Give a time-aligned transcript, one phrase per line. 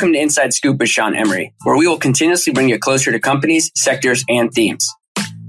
[0.00, 3.20] Welcome to Inside Scoop with Sean Emery, where we will continuously bring you closer to
[3.20, 4.88] companies, sectors, and themes.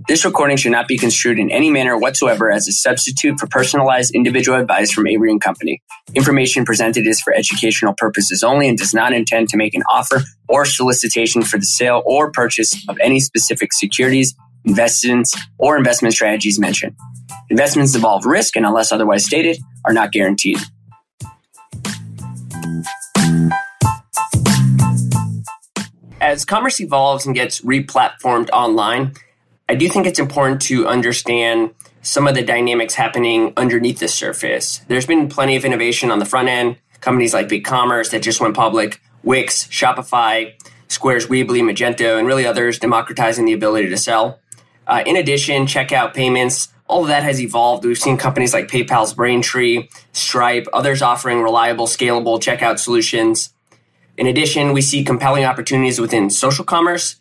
[0.10, 4.14] This recording should not be construed in any manner whatsoever as a substitute for personalized
[4.14, 5.82] individual advice from Avory and Company.
[6.16, 10.20] Information presented is for educational purposes only and does not intend to make an offer
[10.50, 16.60] or solicitation for the sale or purchase of any specific securities, investments, or investment strategies
[16.60, 16.93] mentioned.
[17.50, 20.57] Investments involve risk and unless otherwise stated are not guaranteed.
[26.21, 29.16] As commerce evolves and gets replatformed online,
[29.68, 34.81] I do think it's important to understand some of the dynamics happening underneath the surface.
[34.88, 38.56] There's been plenty of innovation on the front end, companies like BigCommerce that just went
[38.56, 40.53] public, Wix, Shopify,
[40.89, 44.40] Square's Weebly, Magento, and really others democratizing the ability to sell.
[44.86, 47.84] Uh, in addition, checkout payments, all of that has evolved.
[47.84, 53.56] We've seen companies like PayPal's Braintree, Stripe, others offering reliable, scalable checkout solutions.
[54.17, 57.17] In addition, we see compelling opportunities within social commerce.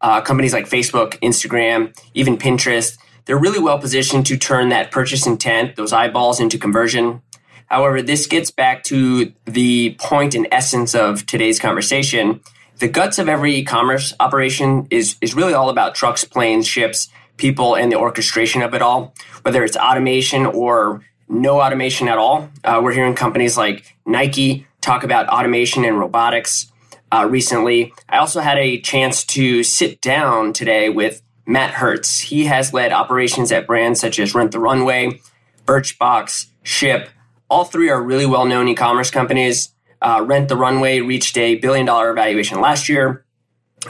[0.00, 2.96] Uh, companies like Facebook, Instagram, even Pinterest,
[3.26, 7.22] they're really well positioned to turn that purchase intent, those eyeballs, into conversion.
[7.66, 12.40] However, this gets back to the point and essence of today's conversation.
[12.78, 17.76] The guts of every e-commerce operation is, is really all about trucks, planes, ships, people,
[17.76, 22.50] and the orchestration of it all, whether it's automation or no automation at all.
[22.64, 26.70] Uh, we're hearing companies like Nike, talk about automation and robotics
[27.12, 27.92] uh, recently.
[28.08, 32.20] I also had a chance to sit down today with Matt Hertz.
[32.20, 35.20] He has led operations at brands such as Rent the Runway,
[35.66, 37.08] Birchbox, Shyp.
[37.48, 39.70] All three are really well known e commerce companies.
[40.00, 43.24] Uh, Rent the Runway reached a billion dollar valuation last year.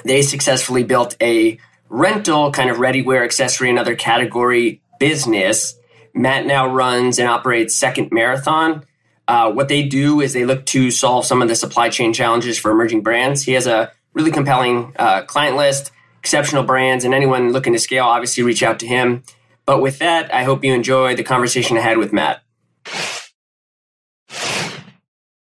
[0.05, 5.77] They successfully built a rental kind of ready wear accessory and other category business.
[6.15, 8.85] Matt now runs and operates Second Marathon,
[9.31, 12.59] uh, what they do is they look to solve some of the supply chain challenges
[12.59, 13.45] for emerging brands.
[13.45, 18.07] He has a really compelling uh, client list, exceptional brands, and anyone looking to scale,
[18.07, 19.23] obviously reach out to him.
[19.67, 22.43] But with that, I hope you enjoy the conversation I had with Matt.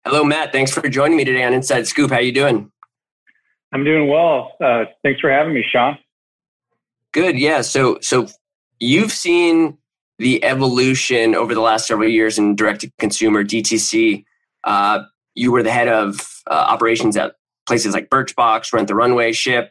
[0.05, 0.53] Hello, Matt.
[0.53, 2.09] Thanks for joining me today on Inside Scoop.
[2.09, 2.71] How are you doing?
[3.73, 4.53] I'm doing well.
[4.63, 5.97] Uh, thanks for having me, Sean.
[7.11, 7.37] Good.
[7.37, 7.59] Yeah.
[7.59, 8.27] So, so
[8.79, 9.77] you've seen
[10.19, 14.23] the evolution over the last several years in direct to consumer DTC.
[14.63, 15.03] Uh,
[15.35, 17.35] you were the head of uh, operations at
[17.65, 19.69] places like Birchbox, Rent the Runway, Shyp.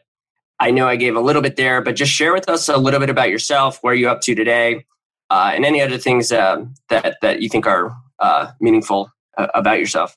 [0.59, 2.99] I know I gave a little bit there, but just share with us a little
[2.99, 4.85] bit about yourself, where you're up to today,
[5.29, 9.79] uh, and any other things uh, that that you think are uh, meaningful uh, about
[9.79, 10.15] yourself.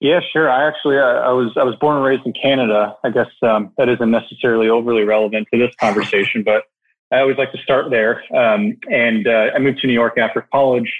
[0.00, 0.50] Yeah, sure.
[0.50, 2.96] I actually I was I was born and raised in Canada.
[3.04, 6.64] I guess um, that isn't necessarily overly relevant to this conversation, but
[7.12, 8.22] I always like to start there.
[8.34, 10.90] Um, and uh, I moved to New York after college.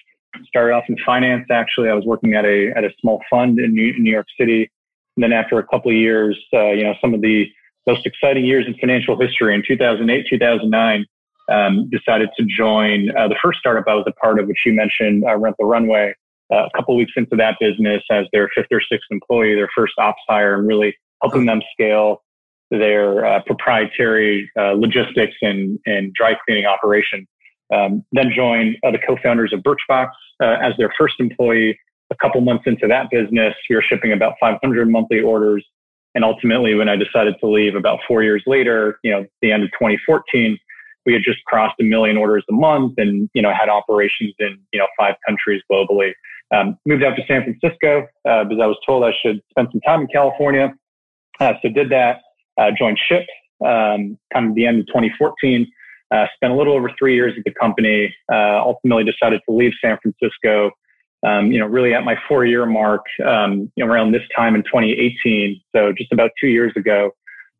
[0.46, 1.46] Started off in finance.
[1.50, 4.70] Actually, I was working at a at a small fund in New, New York City.
[5.16, 7.46] And then after a couple of years, uh, you know, some of the
[7.86, 11.06] most exciting years in financial history in 2008, 2009,
[11.50, 14.72] um, decided to join uh, the first startup I was a part of, which you
[14.72, 16.14] mentioned, uh, Rent the Runway.
[16.52, 19.94] Uh, a couple weeks into that business, as their fifth or sixth employee, their first
[19.98, 22.22] ops hire, and really helping them scale
[22.70, 27.26] their uh, proprietary uh, logistics and, and dry cleaning operation.
[27.72, 30.10] Um, then joined the co-founders of Birchbox
[30.42, 31.78] uh, as their first employee.
[32.10, 35.64] A couple months into that business, we were shipping about 500 monthly orders.
[36.14, 39.62] And ultimately, when I decided to leave about four years later, you know, the end
[39.62, 40.58] of 2014,
[41.06, 44.58] we had just crossed a million orders a month and, you know, had operations in,
[44.72, 46.12] you know, five countries globally.
[46.52, 49.80] Um, moved out to San Francisco uh, because I was told I should spend some
[49.82, 50.74] time in California.
[51.38, 52.20] Uh, so did that
[52.60, 53.24] uh, joined Shyp
[53.64, 55.66] um, kind of the end of 2014.
[56.12, 58.14] Uh, spent a little over three years at the company.
[58.32, 60.70] Uh, ultimately, decided to leave San Francisco.
[61.24, 64.62] Um, you know, really at my four-year mark, um, you know, around this time in
[64.62, 65.60] 2018.
[65.76, 67.10] So just about two years ago.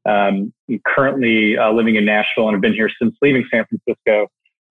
[0.09, 4.29] Um, I'm currently uh, living in Nashville and have been here since leaving San Francisco.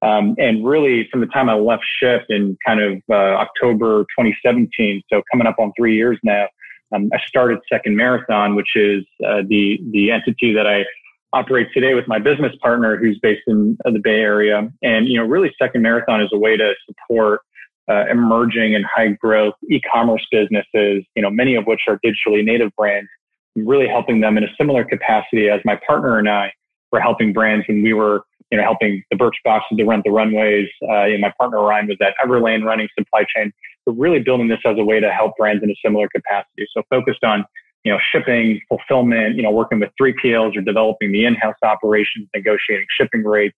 [0.02, 5.00] Um, and really, from the time I left Shyp in kind of uh, October 2017,
[5.12, 6.48] so coming up on three years now,
[6.92, 10.84] um, I started Second Marathon, which is uh, the the entity that I
[11.32, 14.68] operate today with my business partner, who's based in uh, the Bay Area.
[14.82, 17.40] And you know, really, Second Marathon is a way to support
[17.88, 21.04] uh, emerging and high growth e-commerce businesses.
[21.14, 23.08] You know, many of which are digitally native brands.
[23.54, 26.52] Really helping them in a similar capacity as my partner and I
[26.90, 28.22] were helping brands when we were
[28.52, 30.68] you know, helping the Birchboxes to rent the runways.
[30.82, 33.50] Uh, you know, my partner Ryan was at Everlane running supply chain.
[33.86, 36.66] We're really building this as a way to help brands in a similar capacity.
[36.76, 37.44] So focused on,
[37.84, 42.86] you know, shipping, fulfillment, you know, working with 3PLs or developing the in-house operations, negotiating
[42.96, 43.56] shipping rates,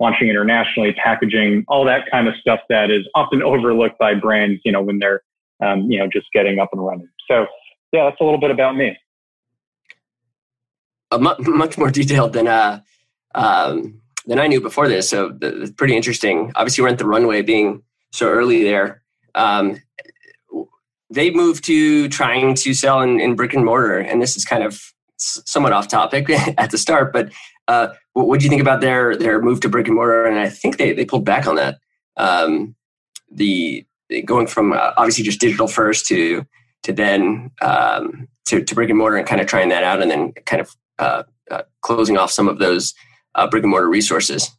[0.00, 4.72] launching internationally, packaging, all that kind of stuff that is often overlooked by brands, you
[4.72, 5.22] know, when they're,
[5.64, 7.08] um, you know, just getting up and running.
[7.28, 7.46] So
[7.92, 8.96] yeah, that's a little bit about me.
[11.12, 12.80] mu- much more detailed than uh,
[13.34, 15.08] um, than I knew before this.
[15.08, 15.38] So
[15.76, 16.52] pretty interesting.
[16.56, 17.82] Obviously, we're at the runway being
[18.12, 19.02] so early there.
[19.34, 19.80] Um,
[21.10, 24.62] they moved to trying to sell in, in, brick and mortar, and this is kind
[24.62, 24.80] of
[25.16, 26.28] somewhat off topic
[26.58, 27.12] at the start.
[27.12, 27.32] But
[27.68, 30.24] uh, what do you think about their their move to brick and mortar?
[30.24, 31.78] And I think they they pulled back on that.
[32.16, 32.74] Um,
[33.30, 33.86] the
[34.24, 36.46] going from uh, obviously just digital first to
[36.84, 40.10] to then um, to, to brick and mortar and kind of trying that out, and
[40.10, 42.94] then kind of uh, uh closing off some of those
[43.34, 44.50] uh, brick and mortar resources.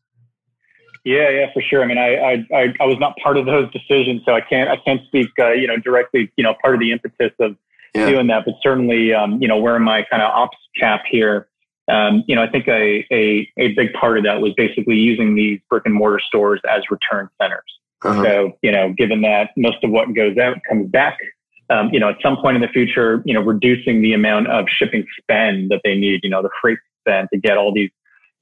[1.06, 1.84] Yeah, yeah, for sure.
[1.84, 4.78] I mean, I, I, I, was not part of those decisions, so I can't, I
[4.78, 7.56] can't speak, uh, you know, directly, you know, part of the impetus of
[7.94, 8.10] yeah.
[8.10, 8.44] doing that.
[8.44, 11.48] But certainly, um, you know, wearing my kind of ops cap here,
[11.88, 15.36] um, you know, I think a, a, a big part of that was basically using
[15.36, 17.62] these brick and mortar stores as return centers.
[18.04, 18.24] Uh-huh.
[18.24, 21.20] So, you know, given that most of what goes out comes back,
[21.70, 24.66] um, you know, at some point in the future, you know, reducing the amount of
[24.70, 27.92] shipping spend that they need, you know, the freight spend to get all these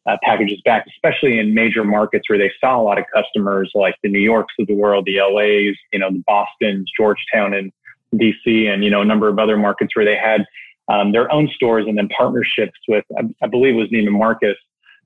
[0.05, 3.95] uh, packages back, especially in major markets where they saw a lot of customers like
[4.03, 7.71] the New Yorks of the world, the LAs, you know, the Boston's, Georgetown, and
[8.15, 10.45] DC, and you know, a number of other markets where they had
[10.89, 14.57] um, their own stores and then partnerships with, I, I believe, was Neiman Marcus.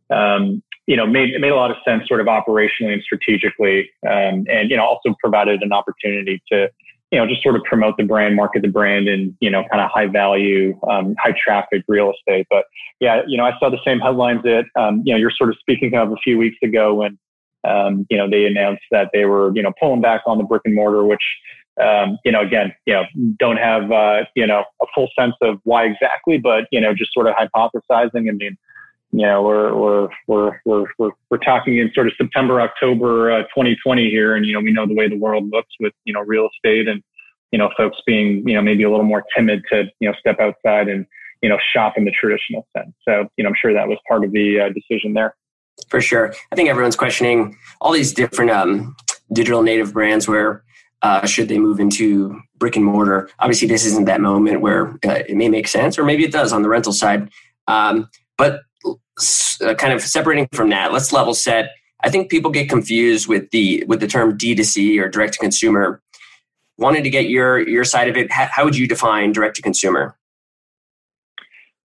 [0.09, 3.89] Um, you know, made it made a lot of sense, sort of operationally and strategically,
[4.05, 6.69] um, and you know, also provided an opportunity to
[7.11, 9.81] you know, just sort of promote the brand, market the brand and, you know, kind
[9.81, 12.45] of high value, um, high traffic real estate.
[12.49, 12.65] But
[12.99, 15.57] yeah, you know, I saw the same headlines that, um, you know, you're sort of
[15.59, 17.17] speaking of a few weeks ago when,
[17.63, 20.63] um, you know, they announced that they were, you know, pulling back on the brick
[20.65, 21.23] and mortar, which,
[21.81, 23.03] um, you know, again, you know,
[23.39, 27.13] don't have, uh, you know, a full sense of why exactly, but, you know, just
[27.13, 28.27] sort of hypothesizing.
[28.27, 28.57] I mean,
[29.11, 33.43] you know, we're, we're, we're, we're, we're, we're talking in sort of September, October, uh,
[33.43, 34.35] 2020 here.
[34.35, 36.87] And, you know, we know the way the world looks with, you know, real estate
[36.87, 37.01] and,
[37.51, 40.39] you know, folks being, you know, maybe a little more timid to, you know, step
[40.39, 41.05] outside and,
[41.41, 42.93] you know, shop in the traditional sense.
[43.07, 45.35] So, you know, I'm sure that was part of the uh, decision there.
[45.89, 46.33] For sure.
[46.51, 48.95] I think everyone's questioning all these different um,
[49.31, 50.63] digital native brands where
[51.01, 53.29] uh, should they move into brick and mortar?
[53.39, 56.51] Obviously, this isn't that moment where uh, it may make sense, or maybe it does
[56.51, 57.29] on the rental side.
[57.67, 58.61] Um, but
[59.61, 61.71] uh, kind of separating from that, let's level set.
[62.03, 66.01] I think people get confused with the with the term D2C or direct to consumer.
[66.77, 68.31] Wanted to get your your side of it.
[68.31, 70.15] How, how would you define direct to consumer?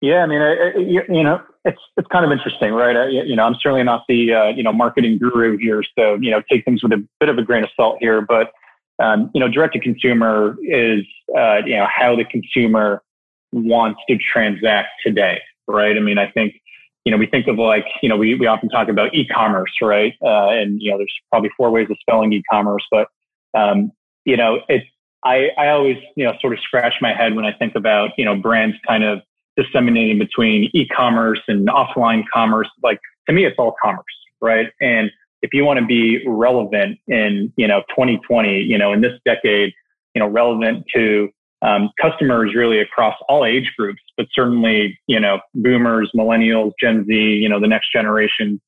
[0.01, 2.95] Yeah, I mean, I, you know, it's it's kind of interesting, right?
[2.95, 6.31] I, you know, I'm certainly not the uh, you know marketing guru here, so you
[6.31, 8.21] know, take things with a bit of a grain of salt here.
[8.21, 8.51] But
[9.03, 11.03] um, you know, direct to consumer is
[11.37, 13.01] uh, you know how the consumer
[13.51, 15.97] wants to transact today, right?
[15.97, 16.61] I mean, I think
[17.07, 20.13] you know, we think of like, you know, we, we often talk about e-commerce, right?
[20.21, 23.07] Uh, and, you know, there's probably four ways of spelling e-commerce, but,
[23.57, 23.93] um,
[24.25, 24.85] you know, it's,
[25.23, 28.25] I, I always, you know, sort of scratch my head when I think about, you
[28.25, 29.21] know, brands kind of
[29.55, 32.67] disseminating between e-commerce and offline commerce.
[32.83, 34.03] Like to me, it's all commerce,
[34.41, 34.67] right?
[34.81, 35.09] And
[35.41, 39.71] if you want to be relevant in, you know, 2020, you know, in this decade,
[40.13, 41.29] you know, relevant to
[41.61, 47.13] um, customers really across all age groups, but certainly, you know, boomers, millennials, Gen Z,
[47.13, 48.61] you know, the next generation,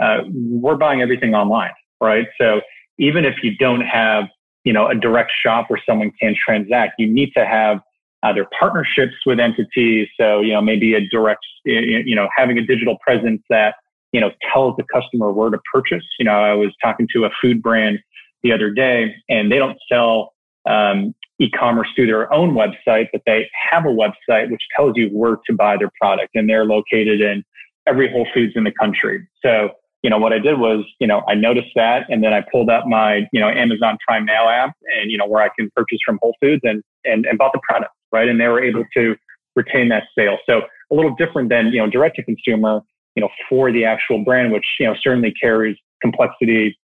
[0.00, 2.26] uh, we're buying everything online, right?
[2.40, 2.60] So
[2.98, 4.24] even if you don't have,
[4.64, 7.80] you know, a direct shop where someone can transact, you need to have
[8.22, 10.08] either partnerships with entities.
[10.18, 13.74] So, you know, maybe a direct, you know, having a digital presence that,
[14.12, 16.04] you know, tells the customer where to purchase.
[16.18, 17.98] You know, I was talking to a food brand
[18.42, 20.32] the other day and they don't sell
[20.68, 25.36] um, e-commerce through their own website, but they have a website which tells you where
[25.46, 27.44] to buy their product, and they're located in
[27.86, 29.26] every Whole Foods in the country.
[29.42, 29.70] So,
[30.02, 32.70] you know, what I did was, you know, I noticed that, and then I pulled
[32.70, 35.98] up my, you know, Amazon Prime Now app, and you know, where I can purchase
[36.04, 38.28] from Whole Foods, and and and bought the product, right?
[38.28, 39.16] And they were able to
[39.54, 40.38] retain that sale.
[40.48, 42.80] So a little different than you know direct to consumer,
[43.14, 46.78] you know, for the actual brand, which you know certainly carries complexity,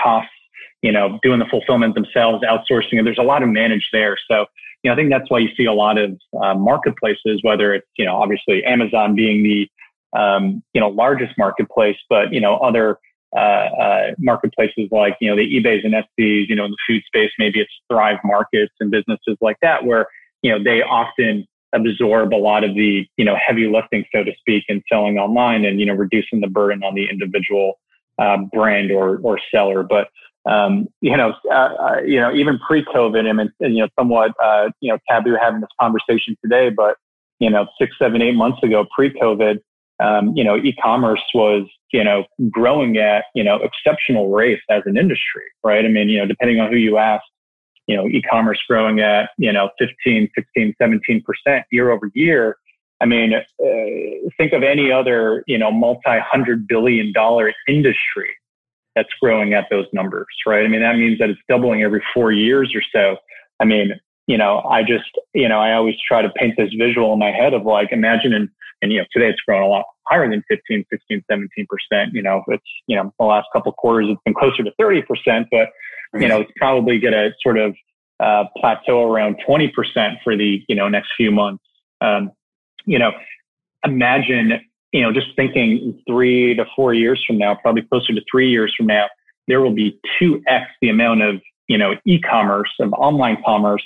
[0.00, 0.30] costs
[0.82, 3.04] you know, doing the fulfillment themselves, outsourcing it.
[3.04, 4.16] There's a lot of managed there.
[4.30, 4.46] So,
[4.82, 7.86] you know, I think that's why you see a lot of uh, marketplaces, whether it's,
[7.98, 9.68] you know, obviously Amazon being the,
[10.18, 12.98] um, you know, largest marketplace, but, you know, other
[13.36, 17.02] uh, uh, marketplaces like, you know, the eBays and Etsy's, you know, in the food
[17.06, 20.06] space, maybe it's Thrive Markets and businesses like that, where,
[20.42, 24.32] you know, they often absorb a lot of the, you know, heavy lifting, so to
[24.40, 27.78] speak, in selling online and, you know, reducing the burden on the individual
[28.18, 29.82] uh, brand or, or seller.
[29.82, 30.08] But,
[30.46, 34.70] um, you know, uh, uh, you know, even pre-COVID, I mean, you know, somewhat, uh,
[34.80, 36.96] you know, taboo having this conversation today, but
[37.40, 39.58] you know, six, seven, eight months ago, pre-COVID,
[39.98, 44.96] um, you know, e-commerce was, you know, growing at, you know, exceptional rates as an
[44.96, 45.84] industry, right?
[45.84, 47.24] I mean, you know, depending on who you ask,
[47.86, 52.56] you know, e-commerce growing at, you know, 15, 16, 17% year over year.
[53.02, 58.28] I mean, uh, think of any other, you know, multi-hundred billion dollar industry
[58.96, 60.64] that's growing at those numbers, right?
[60.64, 63.16] I mean, that means that it's doubling every four years or so.
[63.60, 63.92] I mean,
[64.26, 67.30] you know, I just, you know, I always try to paint this visual in my
[67.30, 68.48] head of like, imagine and,
[68.82, 72.12] and, you know, today it's grown a lot higher than 15, 16, 17%.
[72.12, 75.68] You know, it's, you know, the last couple quarters, it's been closer to 30%, but,
[76.14, 77.74] you know, it's probably going to sort of
[78.20, 79.72] uh, plateau around 20%
[80.22, 81.64] for the, you know, next few months.
[82.00, 82.30] Um,
[82.86, 83.12] you know,
[83.84, 84.60] imagine,
[84.92, 88.74] you know, just thinking three to four years from now, probably closer to three years
[88.76, 89.06] from now,
[89.46, 93.84] there will be 2x the amount of, you know, e-commerce, of online commerce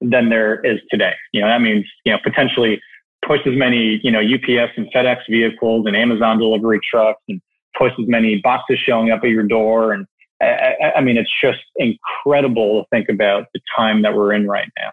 [0.00, 1.12] than there is today.
[1.32, 2.80] You know, that means, you know, potentially
[3.24, 7.40] twice as many, you know, UPS and FedEx vehicles and Amazon delivery trucks and
[7.76, 9.92] twice as many boxes showing up at your door.
[9.92, 10.06] And
[10.40, 14.68] I, I mean, it's just incredible to think about the time that we're in right
[14.78, 14.90] now.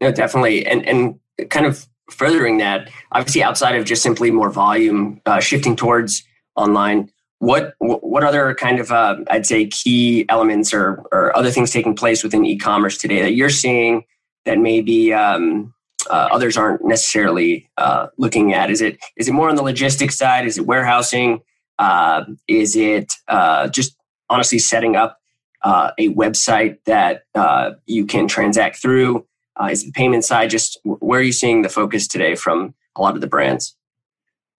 [0.00, 0.66] No, definitely.
[0.66, 5.76] And, and kind of furthering that, obviously outside of just simply more volume, uh, shifting
[5.76, 6.22] towards
[6.56, 7.10] online,
[7.40, 11.94] what what other kind of uh, I'd say key elements or or other things taking
[11.94, 14.04] place within e-commerce today that you're seeing
[14.44, 15.72] that maybe um,
[16.10, 18.70] uh, others aren't necessarily uh, looking at?
[18.70, 20.46] Is it is it more on the logistics side?
[20.46, 21.40] Is it warehousing?
[21.78, 23.94] Uh, is it uh, just
[24.28, 25.18] honestly setting up
[25.64, 27.22] a website that
[27.86, 29.24] you can transact through?
[29.66, 33.14] Is the payment side just where are you seeing the focus today from a lot
[33.14, 33.76] of the brands?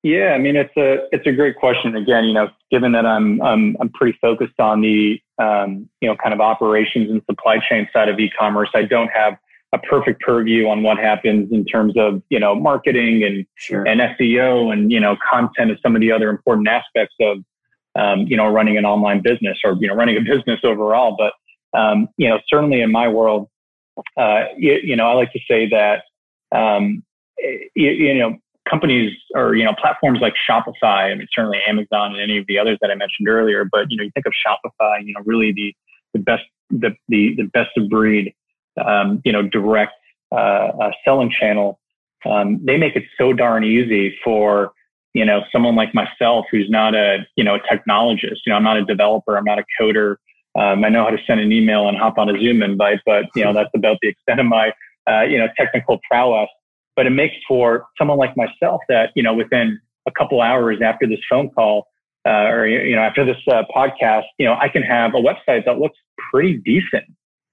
[0.01, 1.95] Yeah, I mean it's a it's a great question.
[1.95, 6.15] Again, you know, given that I'm I'm I'm pretty focused on the um, you know
[6.15, 9.37] kind of operations and supply chain side of e-commerce, I don't have
[9.73, 13.85] a perfect purview on what happens in terms of you know marketing and sure.
[13.85, 17.43] and SEO and you know content of some of the other important aspects of
[17.95, 21.17] um, you know running an online business or you know running a business overall.
[21.17, 21.33] But
[21.77, 23.49] um, you know certainly in my world,
[24.17, 26.03] uh, you, you, know I like to say that
[26.55, 27.03] um,
[27.75, 28.37] you, you know
[28.69, 31.11] companies or you know platforms like Shopify.
[31.11, 33.65] I mean, certainly Amazon and any of the others that I mentioned earlier.
[33.69, 35.75] But you know, you think of Shopify, you know, really the
[36.13, 38.33] the best the the, the best of breed,
[38.83, 39.93] um, you know, direct
[40.31, 40.35] uh,
[40.81, 41.79] uh, selling channel.
[42.25, 44.73] Um, they make it so darn easy for
[45.13, 48.39] you know someone like myself who's not a you know a technologist.
[48.45, 49.37] You know, I'm not a developer.
[49.37, 50.17] I'm not a coder.
[50.59, 53.25] Um, I know how to send an email and hop on a Zoom invite, but
[53.35, 54.71] you know that's about the extent of my
[55.09, 56.49] uh, you know technical prowess
[56.99, 61.07] but it makes for someone like myself that, you know, within a couple hours after
[61.07, 61.87] this phone call,
[62.27, 65.63] uh, or, you know, after this uh, podcast, you know, I can have a website
[65.63, 65.97] that looks
[66.29, 67.05] pretty decent.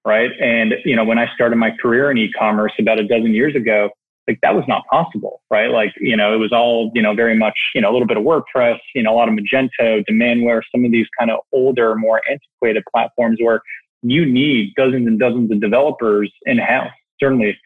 [0.04, 0.30] Right.
[0.40, 3.90] And, you know, when I started my career in e-commerce about a dozen years ago,
[4.28, 5.70] like that was not possible, right?
[5.70, 8.16] Like, you know, it was all, you know, very much, you know, a little bit
[8.16, 11.94] of WordPress, you know, a lot of Magento, Demandware, some of these kind of older,
[11.94, 13.60] more antiquated platforms where
[14.02, 16.90] you need dozens and dozens of developers in house.
[17.20, 17.56] Certainly,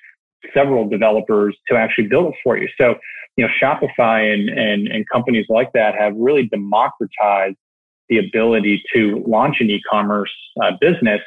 [0.54, 2.68] several developers to actually build it for you.
[2.78, 2.94] So,
[3.36, 7.56] you know, Shopify and, and, and companies like that have really democratized
[8.08, 11.20] the ability to launch an e-commerce uh, business.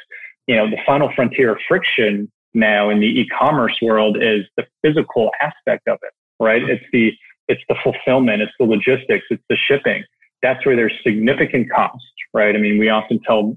[0.46, 5.30] You know, the final frontier of friction now in the e-commerce world is the physical
[5.40, 6.62] aspect of it, right?
[6.62, 7.12] It's the,
[7.48, 10.04] it's the fulfillment, it's the logistics, it's the shipping.
[10.42, 12.54] That's where there's significant cost, right?
[12.54, 13.56] I mean, we often tell,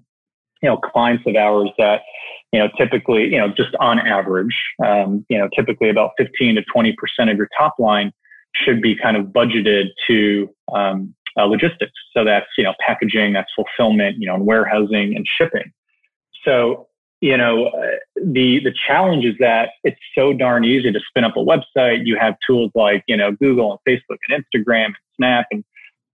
[0.62, 2.02] you know, clients of ours that,
[2.52, 6.64] you know, typically, you know, just on average, um, you know, typically about 15 to
[6.76, 6.94] 20%
[7.32, 8.12] of your top line
[8.56, 11.94] should be kind of budgeted to um, uh, logistics.
[12.16, 15.72] So that's, you know, packaging, that's fulfillment, you know, and warehousing and shipping.
[16.44, 16.88] So,
[17.22, 21.36] you know, uh, the, the challenge is that it's so darn easy to spin up
[21.36, 22.06] a website.
[22.06, 25.64] You have tools like, you know, Google and Facebook and Instagram and Snap and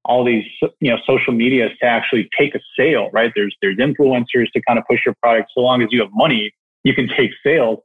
[0.06, 0.44] all these
[0.80, 3.32] you know social medias to actually take a sale right?
[3.36, 5.52] There's there's influencers to kind of push your product.
[5.54, 7.80] So long as you have money you can take sales.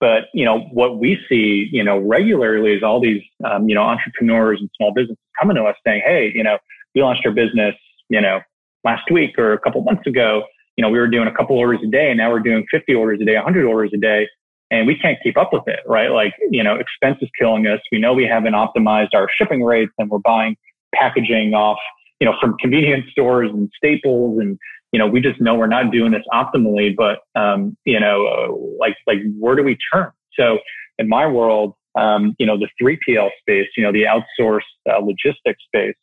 [0.00, 3.82] But you know what we see you know regularly is all these um, you know
[3.82, 6.58] entrepreneurs and small businesses coming to us saying hey you know
[6.94, 7.74] we launched our business
[8.08, 8.40] you know
[8.82, 10.42] last week or a couple months ago
[10.80, 12.94] you know we were doing a couple orders a day and now we're doing 50
[12.94, 14.26] orders a day 100 orders a day
[14.70, 17.80] and we can't keep up with it right like you know expense is killing us
[17.92, 20.56] we know we haven't optimized our shipping rates and we're buying
[20.94, 21.78] packaging off,
[22.20, 24.38] you know, from convenience stores and staples.
[24.40, 24.58] And,
[24.92, 28.78] you know, we just know we're not doing this optimally, but, um, you know, uh,
[28.78, 30.10] like, like where do we turn?
[30.38, 30.58] So
[30.98, 35.62] in my world, um, you know, the 3PL space, you know, the outsourced uh, logistics
[35.64, 35.94] space,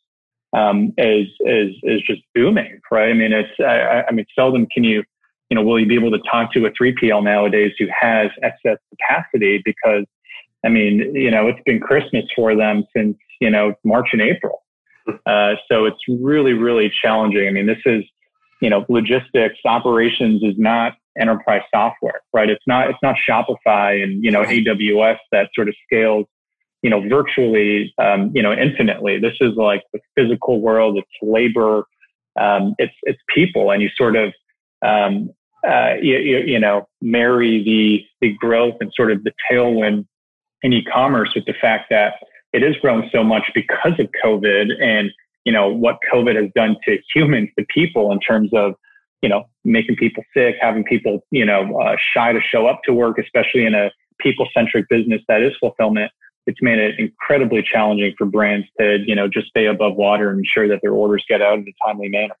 [0.56, 3.10] um, is, is, is just booming, right?
[3.10, 5.02] I mean, it's, I, I mean, seldom can you,
[5.50, 8.78] you know, will you be able to talk to a 3PL nowadays who has excess
[8.90, 10.04] capacity because
[10.64, 14.62] I mean, you know, it's been Christmas for them since, you know, March and April.
[15.24, 17.48] Uh, so it's really, really challenging.
[17.48, 18.04] I mean, this is,
[18.60, 22.50] you know, logistics operations is not enterprise software, right?
[22.50, 26.26] It's not, it's not Shopify and, you know, AWS that sort of scales,
[26.82, 29.18] you know, virtually, um, you know, infinitely.
[29.18, 30.96] This is like the physical world.
[30.96, 31.84] It's labor.
[32.38, 34.32] Um, it's it's people, and you sort of
[34.82, 35.30] um,
[35.66, 40.06] uh, you, you, you, know marry the the growth and sort of the tailwind
[40.62, 42.14] in e-commerce with the fact that
[42.52, 45.10] it is growing so much because of COVID and
[45.44, 48.74] you know what COVID has done to humans, to people, in terms of
[49.20, 52.92] you know making people sick, having people you know uh, shy to show up to
[52.92, 56.10] work, especially in a people-centric business that is fulfillment
[56.48, 60.38] it's made it incredibly challenging for brands to, you know, just stay above water and
[60.38, 62.34] ensure that their orders get out in a timely manner.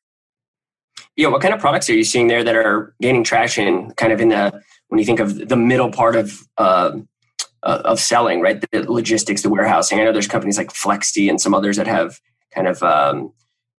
[1.14, 3.90] Yeah, what kind of products are you seeing there that are gaining traction?
[3.92, 6.92] Kind of in the when you think of the middle part of uh,
[7.62, 8.64] uh, of selling, right?
[8.72, 10.00] The logistics, the warehousing.
[10.00, 12.18] I know there's companies like Flexe and some others that have
[12.54, 13.32] kind of um,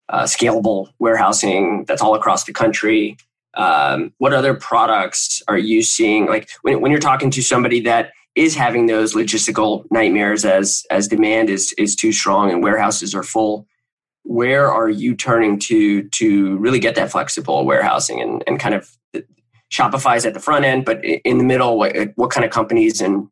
[0.09, 3.17] uh, scalable warehousing that's all across the country.
[3.55, 6.27] Um, what other products are you seeing?
[6.27, 11.10] Like when, when you're talking to somebody that is having those logistical nightmares as as
[11.10, 13.67] demand is is too strong and warehouses are full
[14.24, 18.98] where are you turning to to really get that flexible warehousing and, and kind of
[19.69, 23.27] shopify's at the front end but in the middle what, what kind of companies and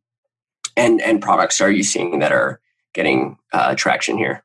[0.76, 2.60] and and products are you seeing that are
[2.94, 4.44] getting uh, traction here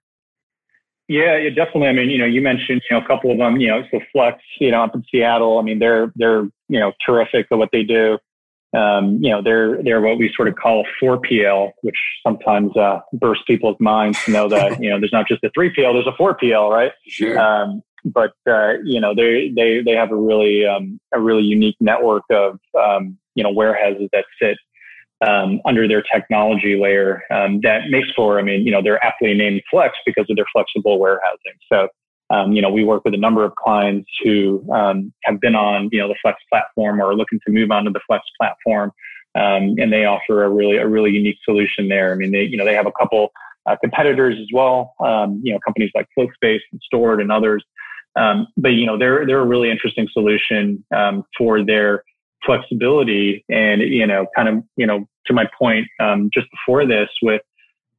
[1.08, 1.88] yeah, yeah, definitely.
[1.88, 4.00] I mean, you know, you mentioned, you know, a couple of them, you know, so
[4.14, 5.58] Flexe, you know, up in Seattle.
[5.58, 8.18] I mean, they're, they're, you know, terrific at what they do
[8.74, 13.00] um, you know, they're they're what we sort of call a 4PL, which sometimes uh,
[13.12, 16.22] bursts people's minds to know that you know there's not just a 3PL, there's a
[16.22, 16.92] 4PL, right?
[17.06, 17.38] Sure.
[17.38, 21.76] Um, but uh, you know, they they they have a really um, a really unique
[21.80, 24.56] network of um, you know warehouses that sit
[25.26, 29.34] um, under their technology layer um, that makes for, I mean, you know, they're aptly
[29.34, 31.54] named Flexe because of their flexible warehousing.
[31.72, 31.88] So
[32.32, 35.90] um, you know, we work with a number of clients who um, have been on,
[35.92, 38.90] you know, the Flexe platform or are looking to move onto the Flexe platform,
[39.34, 42.12] um, and they offer a really a really unique solution there.
[42.12, 43.32] I mean, they you know they have a couple
[43.66, 47.62] uh, competitors as well, um, you know, companies like FlowSpace and Stord and others,
[48.16, 52.02] um, but you know they're they're a really interesting solution um, for their
[52.46, 53.44] flexibility.
[53.50, 55.86] And you know kind of you know to my point
[56.32, 57.42] just before this with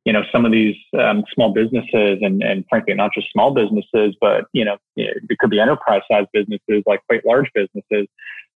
[0.05, 4.15] you know, some of these um, small businesses and, and frankly, not just small businesses,
[4.19, 8.07] but, you know, it could be enterprise sized businesses, like quite large businesses,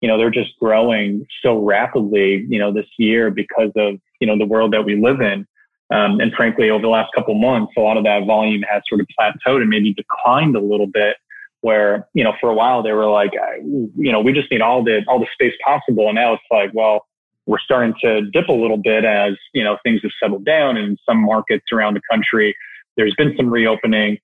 [0.04, 4.38] you know, they're just growing so rapidly, you know, this year because of, you know,
[4.38, 5.48] the world that we live in.
[5.94, 9.00] Um, and frankly, over the last couple months, a lot of that volume has sort
[9.00, 11.16] of plateaued and maybe declined a little bit
[11.62, 13.32] where, you know, for a while they were like,
[13.64, 16.08] you know, we just need all the, all the space possible.
[16.08, 17.06] And now it's like, well,
[17.46, 20.98] we're starting to dip a little bit as you know things have settled down in
[21.08, 22.56] some markets around the country.
[22.96, 24.18] There's been some reopening,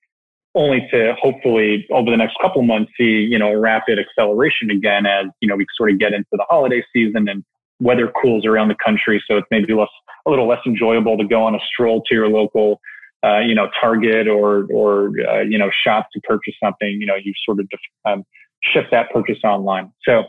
[0.54, 5.26] only to hopefully over the next couple months see you know rapid acceleration again as
[5.40, 7.44] you know we sort of get into the holiday season and
[7.80, 9.22] weather cools around the country.
[9.26, 9.88] So it's maybe less
[10.26, 12.80] a little less enjoyable to go on a stroll to your local.
[13.22, 16.88] Uh, you know, Target or or uh, you know, shop to purchase something.
[16.88, 17.68] You know, you sort of
[18.06, 18.24] um,
[18.62, 19.92] shift that purchase online.
[20.04, 20.24] So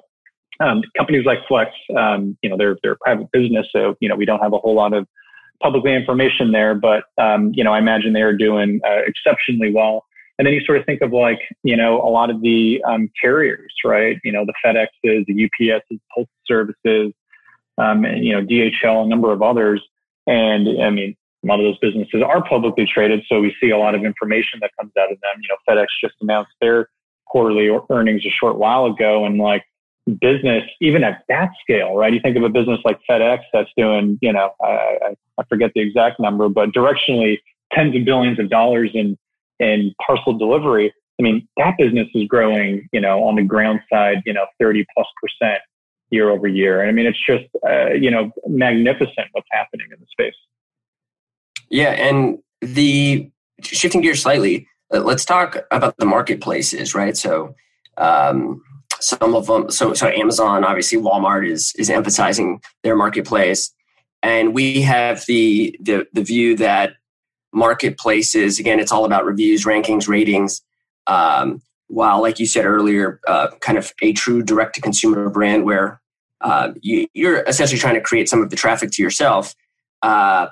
[0.62, 4.16] um, companies like Flexe, um, you know, they're they're a private business, so you know
[4.16, 5.08] we don't have a whole lot of
[5.62, 10.06] publicly information there, but um, you know, I imagine they are doing uh, exceptionally well.
[10.38, 13.12] And then you sort of think of like, you know, a lot of the um,
[13.22, 14.18] carriers, right?
[14.24, 17.14] You know, the FedExes, the UPSs, postal services,
[17.78, 19.84] um, and, you know, DHL, a number of others.
[20.26, 23.78] And I mean, a lot of those businesses are publicly traded, so we see a
[23.78, 25.42] lot of information that comes out of them.
[25.42, 26.90] You know, FedEx just announced their
[27.26, 29.64] quarterly earnings a short while ago, and like
[30.20, 32.14] business, even at that scale, right?
[32.14, 35.82] You think of a business like FedEx that's doing, you know, I, I forget the
[35.82, 37.38] exact number, but directionally
[37.72, 39.18] tens of billions of dollars in,
[39.60, 40.94] in parcel delivery.
[41.20, 44.86] I mean, that business is growing, you know, on the ground side, you know, 30
[44.96, 45.62] plus percent
[46.10, 46.82] year over year.
[46.82, 50.36] And I mean, it's just, uh, you know, magnificent what's happening in the space.
[51.70, 51.92] Yeah.
[51.92, 53.30] And the
[53.62, 57.16] shifting gears slightly, uh, let's talk about the marketplaces, right?
[57.16, 57.56] So,
[57.98, 58.62] um,
[59.02, 63.74] some of them so so amazon obviously walmart is is emphasizing their marketplace.
[64.24, 66.94] And we have the the, the view that
[67.54, 70.62] marketplaces again it's all about reviews rankings ratings.
[71.08, 71.62] Um,
[71.92, 76.02] while like you said earlier uh, kind of a true direct to consumer brand where
[76.40, 79.54] uh, you, are essentially trying to create some of the traffic to yourself
[80.02, 80.48] uh,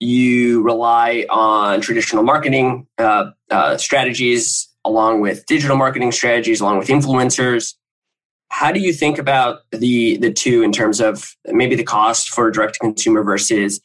[0.00, 6.88] you rely on traditional marketing uh, uh, strategies along with digital marketing strategies along with
[6.88, 7.74] influencers
[8.50, 12.50] how do you think about the the two in terms of maybe the cost for
[12.50, 13.80] direct to consumer versus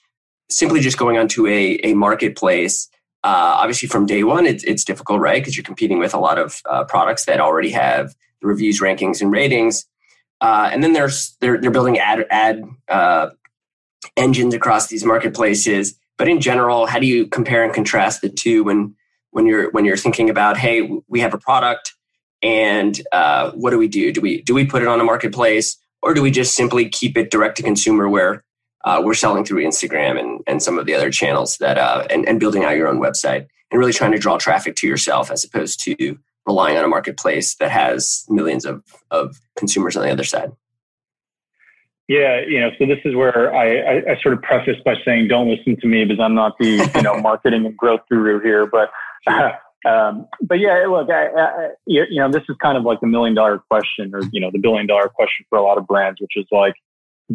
[0.50, 2.90] simply just going onto a, a marketplace?
[3.24, 5.42] Uh, obviously, from day one, it's, it's difficult, right?
[5.42, 9.22] Because you're competing with a lot of uh, products that already have the reviews, rankings,
[9.22, 9.86] and ratings.
[10.42, 13.30] Uh, and then there's they're they're building ad ad uh,
[14.18, 15.96] engines across these marketplaces.
[16.18, 18.96] but in general, how do you compare and contrast the two when
[19.32, 21.96] when you're when you're thinking about, hey, we have a product,
[22.44, 24.12] and uh, what do we do?
[24.12, 27.18] Do we do we put it on a marketplace, or do we just simply keep
[27.18, 28.44] it direct to consumer where
[28.84, 32.28] uh, we're selling through Instagram and, and some of the other channels that uh, and,
[32.28, 35.44] and building out your own website and really trying to draw traffic to yourself as
[35.44, 40.26] opposed to relying on a marketplace that has millions of, of consumers on the other
[40.26, 40.52] side.
[42.10, 45.30] Yeah, you know, so this is where I, I, I, sort of preface by saying,
[45.30, 48.66] don't listen to me because I'm not the you know marketing and growth guru here.
[48.66, 48.92] But
[49.26, 49.52] uh,
[49.86, 53.36] um, but yeah, look, I, I, you know, this is kind of like the million
[53.36, 56.34] dollar question, or you know, the billion dollar question for a lot of brands, which
[56.36, 56.74] is like,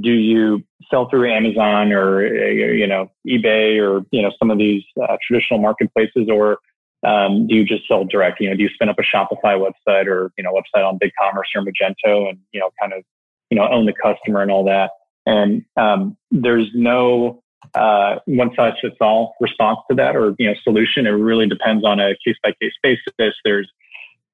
[0.01, 4.83] do you sell through Amazon or you know eBay or you know some of these
[5.03, 6.59] uh, traditional marketplaces, or
[7.07, 8.41] um, do you just sell direct?
[8.41, 11.55] You know, do you spin up a Shopify website or you know website on BigCommerce
[11.55, 13.03] or Magento and you know kind of
[13.51, 14.91] you know, own the customer and all that.
[15.27, 17.43] And um, there's no
[17.75, 21.07] uh, one size fits all response to that or, you know, solution.
[21.07, 23.35] It really depends on a case by case basis.
[23.45, 23.71] There's,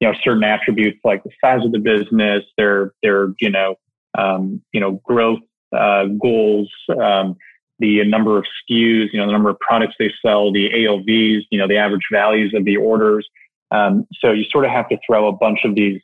[0.00, 3.76] you know, certain attributes like the size of the business, their, their, you know,
[4.16, 5.40] um, you know, growth
[5.76, 6.70] uh, goals,
[7.02, 7.36] um,
[7.80, 11.58] the number of SKUs, you know, the number of products they sell, the AOVs, you
[11.58, 13.28] know, the average values of the orders.
[13.70, 16.00] Um, so you sort of have to throw a bunch of these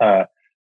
[0.00, 0.24] uh,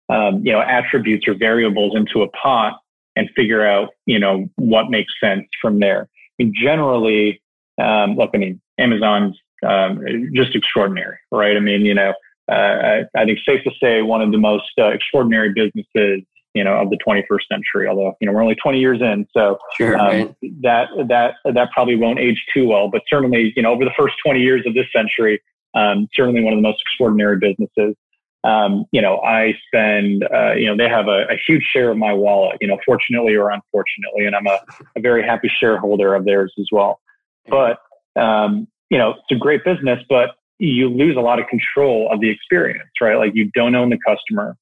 [0.09, 2.79] um, you know, attributes or variables into a pot
[3.17, 6.07] and figure out, you know, what makes sense from there.
[6.39, 7.41] I mean, generally,
[7.81, 11.57] um, look, I mean, Amazon's um, just extraordinary, right?
[11.57, 12.13] I mean, you know,
[12.49, 16.21] uh, I, I, think safe to say one of the most uh, extraordinary businesses,
[16.53, 17.87] you know, of the 21st century.
[17.87, 21.95] Although, you know, we're only 20 years in, so sure, um, that that that probably
[21.95, 22.87] won't age too well.
[22.87, 25.41] But certainly, you know, over the first 20 years of this century,
[25.73, 27.95] um, certainly one of the most extraordinary businesses
[28.43, 31.97] um, you know, I spend, uh, you know, they have a, a, huge share of
[31.97, 34.59] my wallet, you know, fortunately or unfortunately, and I'm a,
[34.95, 36.99] a very happy shareholder of theirs as well.
[37.49, 37.79] But,
[38.15, 42.21] um, you know, it's a great business, but you lose a lot of control of
[42.21, 43.17] the experience, right?
[43.17, 44.55] Like you don't own the customer,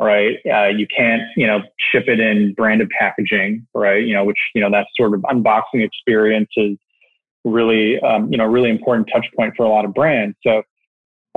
[0.00, 0.38] right?
[0.50, 4.04] Uh, you can't, you know, ship it in branded packaging, right?
[4.04, 6.76] You know, which, you know, that sort of unboxing experience is
[7.44, 10.36] really, um, you know, really important touch point for a lot of brands.
[10.42, 10.62] So,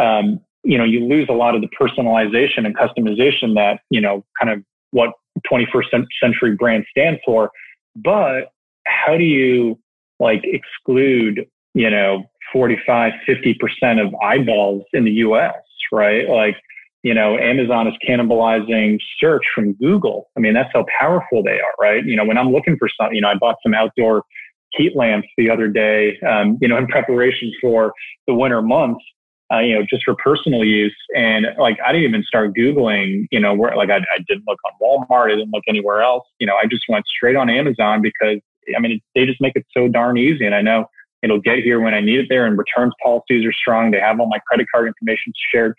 [0.02, 4.24] um, you know, you lose a lot of the personalization and customization that, you know,
[4.40, 5.12] kind of what
[5.52, 7.52] 21st century brand stands for.
[7.96, 8.52] But
[8.86, 9.80] how do you
[10.20, 15.54] like exclude, you know, 45, 50% of eyeballs in the US,
[15.92, 16.28] right?
[16.28, 16.58] Like,
[17.04, 20.30] you know, Amazon is cannibalizing search from Google.
[20.36, 22.04] I mean, that's how powerful they are, right?
[22.04, 24.24] You know, when I'm looking for something, you know, I bought some outdoor
[24.72, 27.94] heat lamps the other day, um, you know, in preparation for
[28.28, 29.04] the winter months
[29.52, 30.96] uh, you know, just for personal use.
[31.16, 34.60] And like, I didn't even start Googling, you know, where like I, I didn't look
[34.66, 35.32] on Walmart.
[35.32, 36.26] I didn't look anywhere else.
[36.40, 38.40] You know, I just went straight on Amazon because
[38.76, 40.46] I mean, they just make it so darn easy.
[40.46, 40.86] And I know
[41.22, 43.92] it'll get here when I need it there and returns policies are strong.
[43.92, 45.74] They have all my credit card information shared.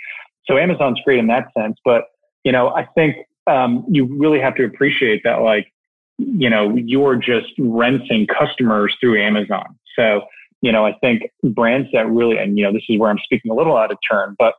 [0.46, 1.76] So Amazon's great in that sense.
[1.85, 2.04] But,
[2.44, 5.72] you know, I think, um, you really have to appreciate that, like,
[6.18, 9.78] you know, you're just renting customers through Amazon.
[9.96, 10.22] So,
[10.62, 13.50] you know, I think brands that really, and you know, this is where I'm speaking
[13.50, 14.54] a little out of turn, but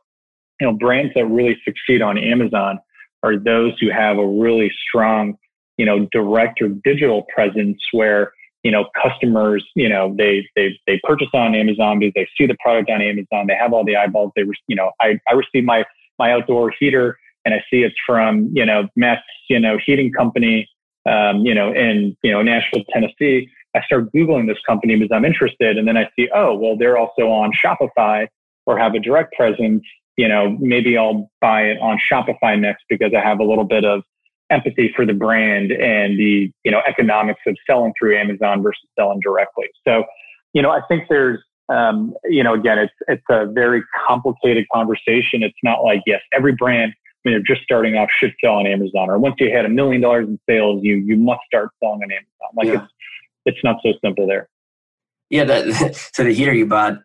[0.60, 2.78] you know, brands that really succeed on Amazon
[3.22, 5.36] are those who have a really strong,
[5.76, 11.00] you know, direct or digital presence where, you know, customers, you know, they, they, they
[11.04, 13.46] purchase on Amazon because they see the product on Amazon.
[13.46, 14.32] They have all the eyeballs.
[14.36, 15.84] They, you know, I, I receive my,
[16.18, 20.68] my outdoor heater and I see it's from, you know, Metz, you know, heating company,
[21.06, 25.24] um, you know, in, you know, Nashville, Tennessee I start Googling this company because I'm
[25.24, 25.78] interested.
[25.78, 28.26] And then I see, oh, well, they're also on Shopify
[28.66, 29.82] or have a direct presence.
[30.16, 33.84] You know, maybe I'll buy it on Shopify next because I have a little bit
[33.84, 34.02] of
[34.50, 39.20] empathy for the brand and the, you know, economics of selling through Amazon versus selling
[39.20, 39.66] directly.
[39.88, 40.04] So,
[40.52, 45.42] you know, I think there's, um, you know, again, it's, it's a very complicated conversation.
[45.42, 49.08] It's not like, yes, every brand, when you're just starting off should sell on Amazon
[49.08, 52.12] or once you had a million dollars in sales, you, you must start selling on
[52.12, 52.50] Amazon.
[52.54, 52.82] Like yeah.
[52.82, 52.92] it's,
[53.44, 54.48] it's not so simple there.
[55.30, 56.98] Yeah, that, so the heater you bought,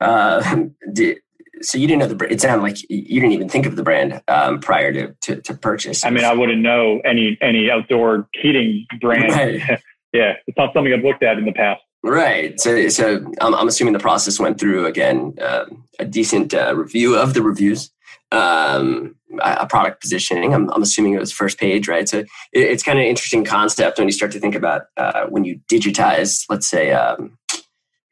[0.00, 1.18] uh, did,
[1.60, 2.32] so you didn't know the brand.
[2.32, 5.54] It sounded like you didn't even think of the brand um, prior to, to, to
[5.54, 6.04] purchase.
[6.04, 9.32] I mean, I wouldn't know any any outdoor heating brand.
[9.32, 9.60] Right.
[10.12, 11.80] yeah, it's not something I've looked at in the past.
[12.02, 12.60] Right.
[12.60, 15.64] So, so I'm, I'm assuming the process went through again uh,
[15.98, 17.90] a decent uh, review of the reviews
[18.34, 20.54] um, a product positioning.
[20.54, 22.08] I'm, I'm, assuming it was first page, right?
[22.08, 25.26] So it, it's kind of an interesting concept when you start to think about uh,
[25.26, 27.38] when you digitize, let's say, um,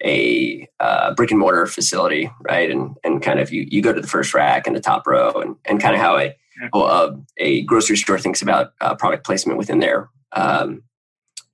[0.05, 2.71] a uh, brick and mortar facility, right?
[2.71, 5.33] And and kind of you you go to the first rack and the top row,
[5.33, 6.35] and and kind of how a
[6.73, 10.83] uh, a grocery store thinks about uh, product placement within their um,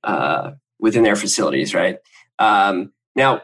[0.04, 1.98] uh, within their facilities, right?
[2.38, 3.42] Um, now,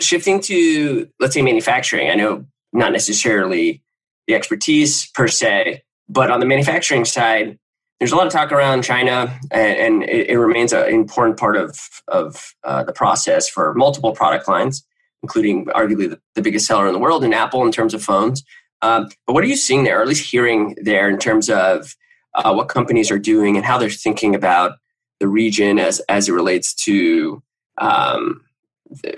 [0.00, 3.82] shifting to let's say manufacturing, I know not necessarily
[4.28, 7.58] the expertise per se, but on the manufacturing side,
[7.98, 11.56] there's a lot of talk around China, and, and it, it, remains an important part
[11.56, 14.86] of of uh, the process for multiple product lines,
[15.22, 18.44] including arguably the, the, biggest seller in the world in Apple in terms of phones.
[18.82, 21.96] Um, but what are you seeing there, or at least hearing there, in terms of
[22.34, 24.78] uh, what companies are doing and how they're thinking about
[25.18, 27.42] the region as as it relates to
[27.78, 28.42] um,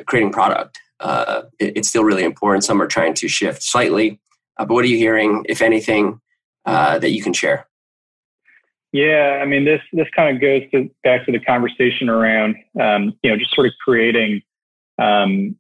[0.06, 0.80] creating product?
[1.00, 2.64] Uh, it, it's still really important.
[2.64, 4.18] Some are trying to shift slightly,
[4.60, 6.20] uh, but what are you hearing, if anything,
[6.66, 7.66] uh, that you can share?
[8.92, 13.16] Yeah, I mean this this kind of goes to back to the conversation around um,
[13.22, 14.42] you know just sort of creating
[14.98, 15.56] um,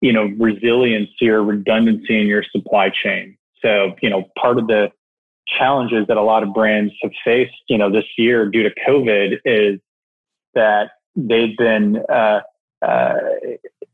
[0.00, 3.36] you know resiliency or redundancy in your supply chain.
[3.60, 4.90] So you know part of the
[5.58, 9.40] challenges that a lot of brands have faced you know this year due to COVID
[9.44, 9.80] is
[10.54, 12.40] that they've been uh,
[12.82, 13.14] uh,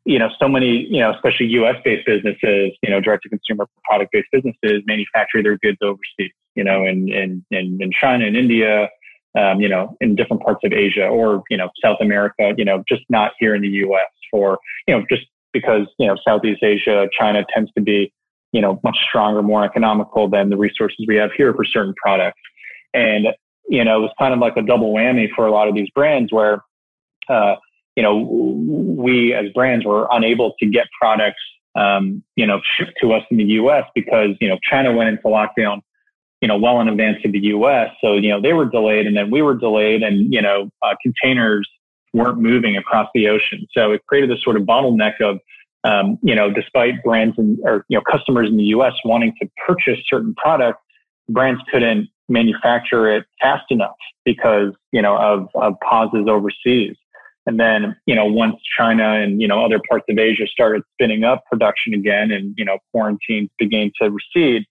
[0.06, 3.66] you know, so many, you know, especially US based businesses, you know, direct to consumer
[3.84, 8.36] product based businesses manufacture their goods overseas, you know, in, in, in, in China and
[8.36, 8.88] India,
[9.36, 12.84] um, you know, in different parts of Asia or, you know, South America, you know,
[12.88, 17.08] just not here in the US for, you know, just because, you know, Southeast Asia,
[17.18, 18.12] China tends to be,
[18.52, 22.40] you know, much stronger, more economical than the resources we have here for certain products.
[22.94, 23.26] And,
[23.68, 25.90] you know, it was kind of like a double whammy for a lot of these
[25.90, 26.62] brands where,
[27.28, 27.56] uh,
[27.96, 31.40] you know, we as brands were unable to get products,
[31.74, 33.84] um, you know, shipped to us in the U.S.
[33.94, 35.80] because you know China went into lockdown,
[36.40, 37.90] you know, well in advance of the U.S.
[38.02, 40.94] So you know they were delayed, and then we were delayed, and you know, uh,
[41.02, 41.68] containers
[42.12, 43.66] weren't moving across the ocean.
[43.72, 45.38] So it created this sort of bottleneck of,
[45.84, 48.92] um, you know, despite brands and or you know customers in the U.S.
[49.04, 50.80] wanting to purchase certain products,
[51.30, 56.96] brands couldn't manufacture it fast enough because you know of, of pauses overseas.
[57.46, 61.22] And then, you know, once China and, you know, other parts of Asia started spinning
[61.22, 64.64] up production again and, you know, quarantines began to recede,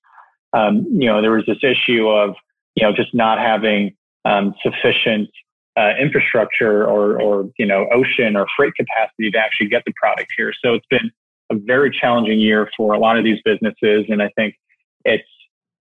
[0.53, 2.35] um, you know, there was this issue of,
[2.75, 5.29] you know, just not having um, sufficient
[5.77, 10.31] uh, infrastructure or, or, you know, ocean or freight capacity to actually get the product
[10.37, 10.51] here.
[10.63, 11.11] So it's been
[11.51, 14.05] a very challenging year for a lot of these businesses.
[14.09, 14.55] And I think
[15.05, 15.23] it's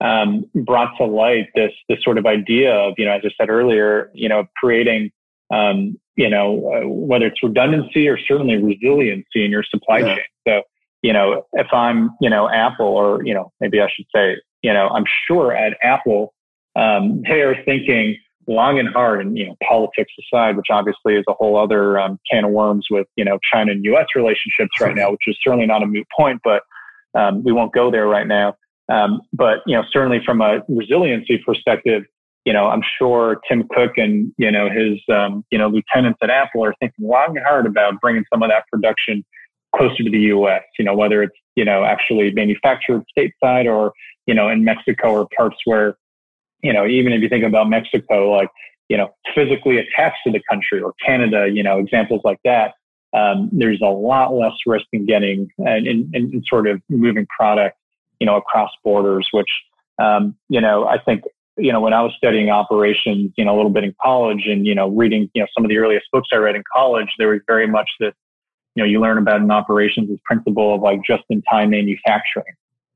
[0.00, 3.50] um, brought to light this, this sort of idea of, you know, as I said
[3.50, 5.10] earlier, you know, creating
[5.50, 10.14] um, you know, uh, whether it's redundancy or certainly resiliency in your supply yeah.
[10.14, 10.24] chain.
[10.46, 10.62] So,
[11.02, 14.72] you know, if I'm, you know, Apple or, you know, maybe I should say, you
[14.72, 16.34] know, I'm sure at Apple,
[16.76, 21.24] um, they are thinking long and hard and, you know, politics aside, which obviously is
[21.28, 24.06] a whole other um, can of worms with, you know, China and U.S.
[24.14, 26.62] relationships right now, which is certainly not a moot point, but
[27.14, 28.54] um, we won't go there right now.
[28.90, 32.02] Um, but, you know, certainly from a resiliency perspective,
[32.44, 36.30] you know, I'm sure Tim Cook and, you know, his, um, you know, lieutenants at
[36.30, 39.24] Apple are thinking long and hard about bringing some of that production
[39.76, 43.92] closer to the U.S., you know, whether it's, you know, actually manufactured stateside or,
[44.26, 45.96] you know, in Mexico or parts where,
[46.62, 48.48] you know, even if you think about Mexico, like,
[48.88, 52.72] you know, physically attached to the country or Canada, you know, examples like that,
[53.12, 57.76] um, there's a lot less risk in getting and in, in, sort of moving product,
[58.18, 59.48] you know, across borders, which,
[60.00, 61.22] um, you know, I think
[61.60, 64.66] you know, when I was studying operations, you know, a little bit in college and,
[64.66, 67.28] you know, reading, you know, some of the earliest books I read in college, there
[67.28, 68.14] was very much this,
[68.74, 72.54] you know, you learn about in operations this principle of like just in time manufacturing,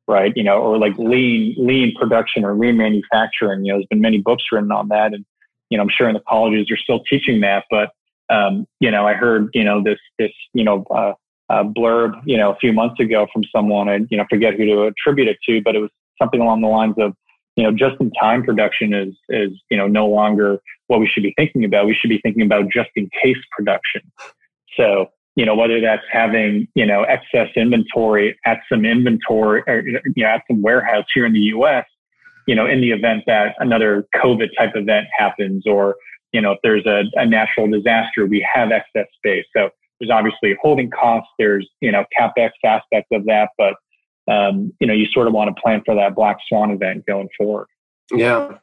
[0.09, 0.33] right?
[0.37, 3.65] You know, or like lean, lean production or lean manufacturing.
[3.65, 5.15] You know, there's been many books written on that.
[5.15, 5.25] And,
[5.71, 7.65] you know, I'm sure in the colleges they're still teaching that.
[7.71, 7.91] But,
[8.31, 11.13] um, you know, I heard, you know, this, this, you know, uh,
[11.51, 14.65] uh, blurb, you know, a few months ago from someone, I, you know, forget who
[14.65, 17.15] to attribute it to, but it was something along the lines of,
[17.57, 21.23] you know, just in time production is, is, you know, no longer what we should
[21.23, 21.87] be thinking about.
[21.87, 24.03] We should be thinking about just in case production.
[24.77, 30.01] So, you know, whether that's having, you know, excess inventory at some inventory or, you
[30.17, 31.87] know, at some warehouse here in the US,
[32.47, 35.97] you know, in the event that another COVID type event happens or,
[36.33, 39.45] you know, if there's a, a natural disaster, we have excess space.
[39.57, 41.31] So there's obviously holding costs.
[41.39, 43.75] There's, you know, CapEx aspect of that, but
[44.31, 47.29] um, you know, you sort of want to plan for that black swan event going
[47.37, 47.67] forward.
[48.13, 48.59] Yeah.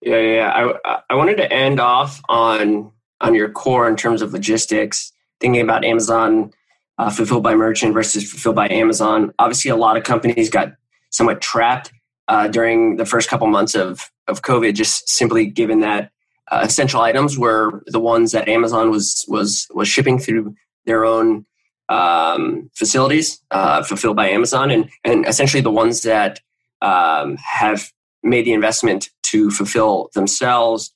[0.00, 0.78] Yeah, yeah.
[0.84, 5.62] I, I wanted to end off on on your core in terms of logistics, thinking
[5.62, 6.52] about Amazon
[6.98, 9.32] uh, fulfilled by merchant versus fulfilled by Amazon.
[9.38, 10.74] Obviously, a lot of companies got
[11.10, 11.92] somewhat trapped
[12.28, 16.10] uh, during the first couple months of of COVID, just simply given that
[16.50, 20.54] uh, essential items were the ones that Amazon was was was shipping through
[20.86, 21.46] their own
[21.88, 26.40] um, facilities uh, fulfilled by Amazon, and and essentially the ones that
[26.80, 27.90] um, have
[28.22, 30.94] made the investment to fulfill themselves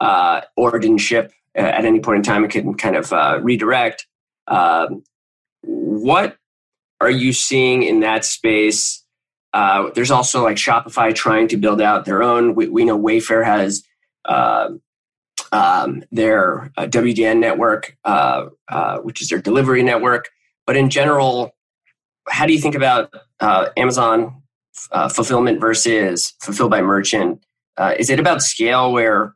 [0.00, 3.38] uh, or didn't ship uh, at any point in time, it can kind of uh,
[3.42, 4.06] redirect.
[4.46, 5.02] Um,
[5.62, 6.36] what
[7.00, 9.04] are you seeing in that space?
[9.52, 12.54] Uh, there's also like Shopify trying to build out their own.
[12.54, 13.82] We, we know Wayfair has
[14.24, 14.70] uh,
[15.52, 20.28] um, their uh, WDN network, uh, uh, which is their delivery network.
[20.66, 21.54] But in general,
[22.28, 24.42] how do you think about uh, Amazon
[25.10, 27.42] fulfillment versus fulfilled by merchant?
[27.98, 29.34] is it about scale where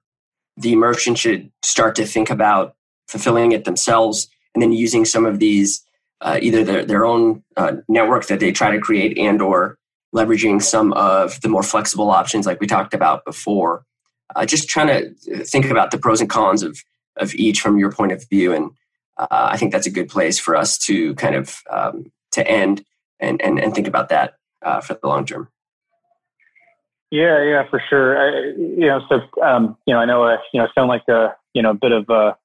[0.56, 2.76] the merchant should start to think about
[3.08, 5.84] fulfilling it themselves and then using some of these
[6.20, 9.78] uh, either their, their own uh, network that they try to create and or
[10.14, 13.84] leveraging some of the more flexible options like we talked about before
[14.34, 16.78] uh, just trying to think about the pros and cons of
[17.16, 18.52] of each from your point of view.
[18.52, 18.70] And
[19.16, 22.84] uh, i think that's a good place for us to kind of um, to end
[23.20, 25.48] and, and and think about that uh, for the long term.
[27.10, 28.18] Yeah yeah for sure.
[28.18, 31.34] I, you know so um, you know i know uh, you know sound like a
[31.52, 32.36] you know a bit of a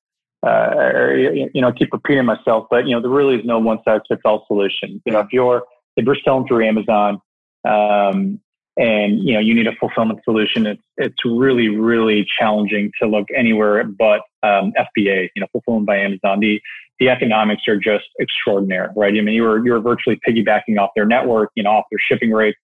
[0.42, 3.80] uh, or, you know, keep repeating myself, but you know, there really is no one
[3.84, 5.02] size fits all solution.
[5.06, 5.63] You know, if you're
[5.98, 7.20] if you're selling through Amazon,
[7.68, 8.39] um,
[8.80, 13.28] and you know you need a fulfillment solution, it's it's really really challenging to look
[13.36, 15.30] anywhere but um, FBA.
[15.36, 16.39] You know, fulfillment by Amazon.
[16.39, 16.62] The
[17.00, 19.13] the economics are just extraordinary, right?
[19.15, 22.32] I mean, you were you're virtually piggybacking off their network, you know, off their shipping
[22.32, 22.58] rates.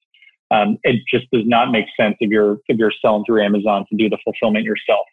[0.51, 3.97] Um, it just does not make sense if you're if you're selling through Amazon to
[3.97, 5.05] do the fulfillment yourself.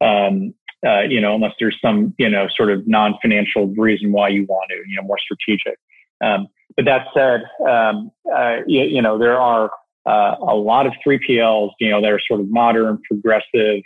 [0.00, 0.54] Um,
[0.86, 4.68] uh, you know, unless there's some, you know, sort of non-financial reason why you want
[4.68, 5.78] to, you know, more strategic.
[6.22, 9.70] Um, but that said, um, uh, you, you, know, there are
[10.06, 13.82] uh, a lot of 3PLs, you know, that are sort of modern, progressive,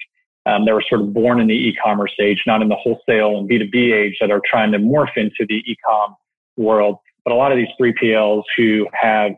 [0.46, 3.48] um, that were sort of born in the e-commerce age, not in the wholesale and
[3.48, 6.14] B2B age that are trying to morph into the e-com
[6.56, 6.96] world.
[7.24, 9.32] But a lot of these 3PLs who have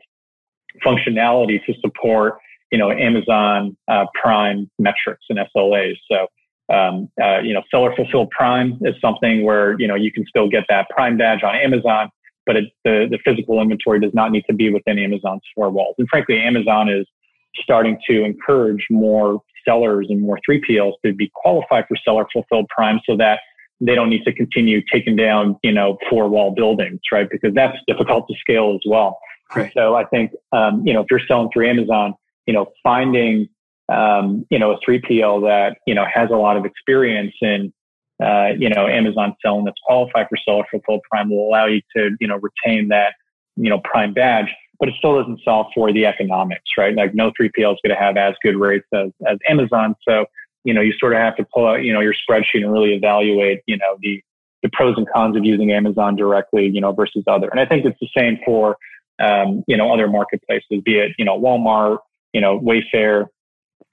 [0.84, 2.38] functionality to support,
[2.70, 5.96] you know, Amazon uh, Prime metrics and SLAs.
[6.10, 6.26] So
[6.72, 10.48] um, uh, you know, seller fulfilled Prime is something where you know you can still
[10.48, 12.10] get that Prime badge on Amazon,
[12.46, 15.94] but it, the the physical inventory does not need to be within Amazon's four walls.
[15.98, 17.06] And frankly, Amazon is
[17.54, 23.00] starting to encourage more sellers and more 3PLs to be qualified for seller fulfilled Prime,
[23.06, 23.40] so that
[23.80, 27.28] they don't need to continue taking down you know four wall buildings, right?
[27.30, 29.18] Because that's difficult to scale as well.
[29.54, 29.70] Right.
[29.74, 32.14] So I think um, you know if you're selling through Amazon,
[32.46, 33.48] you know finding
[33.92, 37.72] um, you know, a 3PL that, you know, has a lot of experience in,
[38.20, 42.10] uh, you know, Amazon selling that's qualified for seller fulfilled prime will allow you to,
[42.20, 43.14] you know, retain that,
[43.56, 44.48] you know, prime badge,
[44.78, 46.94] but it still doesn't solve for the economics, right?
[46.94, 49.94] Like no 3PL is going to have as good rates as, as Amazon.
[50.08, 50.26] So,
[50.64, 52.94] you know, you sort of have to pull out, you know, your spreadsheet and really
[52.94, 54.22] evaluate, you know, the,
[54.62, 57.48] the pros and cons of using Amazon directly, you know, versus other.
[57.48, 58.76] And I think it's the same for,
[59.20, 61.98] um, you know, other marketplaces, be it, you know, Walmart,
[62.32, 63.26] you know, Wayfair,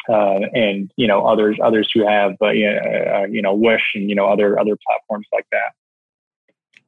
[0.10, 4.28] uh, and you know others others who have uh, you know Wish and you know
[4.28, 5.74] other other platforms like that.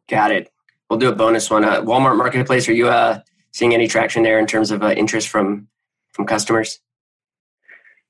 [0.07, 0.51] Got it.
[0.89, 1.63] We'll do a bonus one.
[1.63, 2.67] Uh, Walmart Marketplace.
[2.67, 3.21] Are you uh,
[3.53, 5.69] seeing any traction there in terms of uh, interest from
[6.11, 6.79] from customers?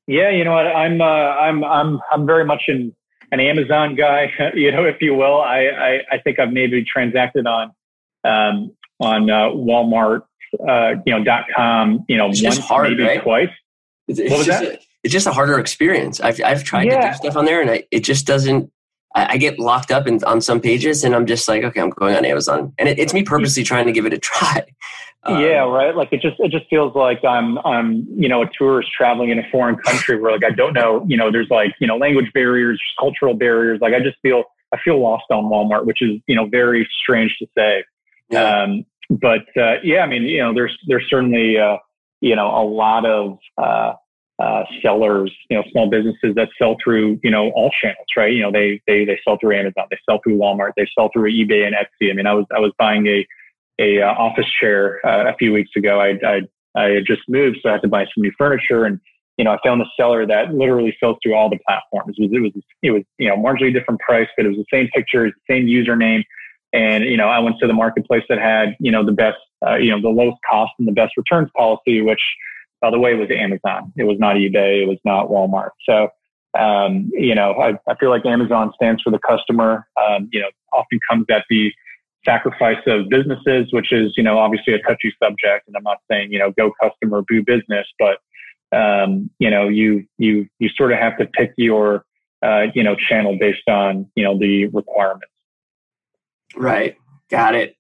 [0.08, 0.65] Yeah, you know what?
[0.65, 2.95] I'm uh, I'm I'm I'm very much an
[3.32, 5.41] an Amazon guy, you know, if you will.
[5.41, 7.71] I I, I think I've maybe transacted on
[8.23, 10.21] um, on Walmart,
[11.06, 13.21] you know, dot com, you know, it's once hard, maybe right?
[13.21, 13.49] twice.
[14.12, 14.82] It's, it's what was that?
[15.04, 16.19] it's just a harder experience.
[16.19, 17.02] I've I've tried yeah.
[17.02, 18.71] to do stuff on there, and I, it just doesn't.
[19.13, 21.89] I, I, get locked up in, on some pages, and I'm just like, okay, I'm
[21.89, 24.65] going on Amazon, and it, it's me purposely trying to give it a try.
[25.24, 25.95] Um, yeah, right.
[25.95, 29.39] Like it just it just feels like I'm I'm you know a tourist traveling in
[29.39, 32.32] a foreign country where like I don't know you know there's like you know language
[32.34, 33.80] barriers, cultural barriers.
[33.82, 37.36] Like I just feel I feel lost on Walmart, which is you know very strange
[37.39, 37.84] to say.
[38.30, 38.63] Yeah.
[38.63, 41.78] Um, but uh, yeah, I mean you know there's there's certainly uh,
[42.19, 43.93] you know a lot of uh,
[44.41, 48.34] uh, sellers, you know, small businesses that sell through, you know, all channels, right?
[48.34, 51.32] You know, they they they sell through Amazon, they sell through Walmart, they sell through
[51.32, 52.10] eBay and Etsy.
[52.10, 53.27] I mean, I was I was buying a
[53.80, 56.00] a uh, office chair uh, a few weeks ago.
[56.00, 56.42] I, I
[56.75, 59.00] I had just moved, so I had to buy some new furniture, and
[59.37, 62.15] you know, I found a seller that literally sells through all the platforms.
[62.17, 64.65] It was it was it was you know marginally different price, but it was the
[64.73, 66.23] same pictures, same username,
[66.73, 69.75] and you know, I went to the marketplace that had you know the best, uh,
[69.75, 72.21] you know, the lowest cost and the best returns policy, which
[72.82, 73.94] by the way, it was Amazon.
[73.96, 74.84] It was not eBay.
[74.84, 75.69] It was not Walmart.
[75.88, 76.10] So,
[76.60, 79.88] um, you know, I, I, feel like Amazon stands for the customer.
[79.96, 81.71] Um, you know, often comes at the
[82.25, 85.67] sacrifice of businesses, which is, you know, obviously a touchy subject.
[85.67, 88.17] And I'm not saying, you know, go customer, boo business, but,
[88.77, 92.04] um, you know, you, you, you sort of have to pick your,
[92.44, 95.27] uh, you know, channel based on, you know, the requirements.
[96.56, 96.98] Right.
[97.29, 97.75] Got it.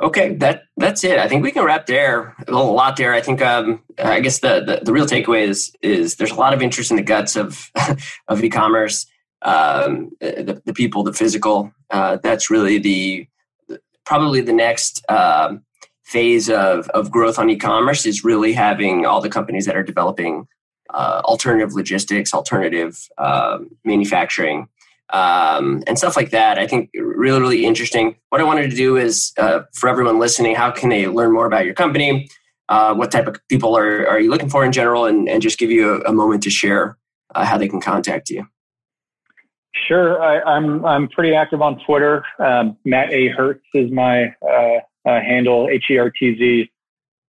[0.00, 1.18] Okay, that that's it.
[1.18, 2.34] I think we can wrap there.
[2.48, 3.12] A lot there.
[3.12, 3.42] I think.
[3.42, 6.90] Um, I guess the, the, the real takeaway is is there's a lot of interest
[6.90, 7.70] in the guts of
[8.28, 9.06] of e-commerce,
[9.42, 11.72] um, the, the people, the physical.
[11.90, 13.28] Uh, that's really the
[14.06, 15.64] probably the next um,
[16.10, 20.48] phase of, of growth on e-commerce is really having all the companies that are developing
[20.92, 24.66] uh, alternative logistics, alternative uh, manufacturing,
[25.12, 26.58] um, and stuff like that.
[26.58, 28.16] I think really, really interesting.
[28.30, 31.46] What I wanted to do is uh, for everyone listening, how can they learn more
[31.46, 32.28] about your company?
[32.68, 35.04] Uh, what type of people are, are you looking for in general?
[35.04, 36.96] And, and just give you a, a moment to share
[37.34, 38.46] uh, how they can contact you.
[39.88, 42.24] Sure, I, am I'm, I'm pretty active on Twitter.
[42.38, 45.68] Um, Matt A Hertz is my uh, handle.
[45.70, 46.70] H E R T Z.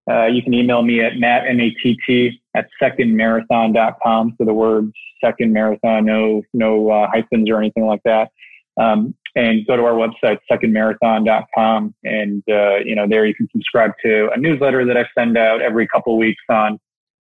[0.07, 4.93] you can email me at matt m a t t at secondmarathon.com for the words
[5.23, 8.29] second marathon, no no uh, hyphens or anything like that.
[8.79, 11.95] Um, and go to our website, secondmarathon.com.
[12.03, 15.61] And, uh, you know, there you can subscribe to a newsletter that I send out
[15.61, 16.77] every couple of weeks on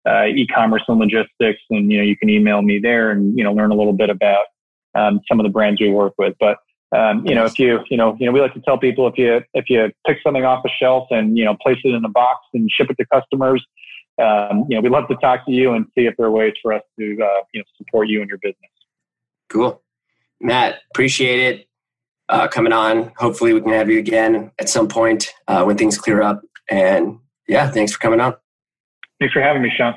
[0.08, 1.62] uh, e-commerce and logistics.
[1.72, 4.12] And, you know, you can email me there and, you know, learn a little bit
[4.12, 4.46] about
[4.94, 6.36] um, some of the brands we work with.
[6.40, 6.58] But,
[6.96, 9.18] um, you know, if you, you know, you know, we like to tell people if
[9.18, 12.10] you, if you pick something off a shelf and, you know, place it in a
[12.10, 13.66] box and ship it to customers,
[14.22, 16.54] um, you know, we'd love to talk to you and see if there are ways
[16.62, 18.72] for us to, uh, you know, support you and your business.
[19.50, 19.82] Cool.
[20.40, 21.68] Matt, appreciate it
[22.30, 23.12] uh, coming on.
[23.18, 26.42] Hopefully, we can have you again at some point uh, when things clear up.
[26.70, 28.36] And yeah, thanks for coming on.
[29.20, 29.96] Thanks for having me, Sean.